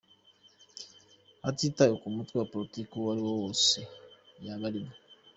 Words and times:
hatitawe 1.43 1.93
ku 2.01 2.07
mutwe 2.15 2.35
wa 2.41 2.49
politiki 2.53 2.91
uwo 2.95 3.09
ari 3.13 3.21
wo 3.27 3.33
wose 3.41 3.77
yaba 4.45 4.65
arimo. 4.69 4.93